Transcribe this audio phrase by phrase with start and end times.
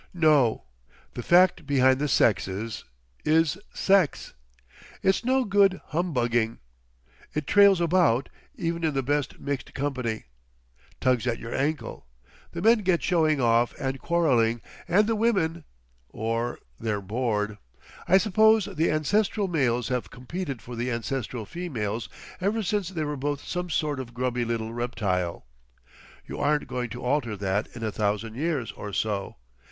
[0.15, 0.63] No.
[1.13, 4.33] The fact behind the sexes—is sex.
[5.03, 6.57] It's no good humbugging.
[7.35, 10.23] It trails about—even in the best mixed company.
[10.99, 12.07] Tugs at your ankle.
[12.51, 15.65] The men get showing off and quarrelling—and the women.
[16.09, 17.59] Or they're bored.
[18.07, 22.09] I suppose the ancestral males have competed for the ancestral females
[22.39, 25.45] ever since they were both some sort of grubby little reptile.
[26.25, 29.35] You aren't going to alter that in a thousand years or so....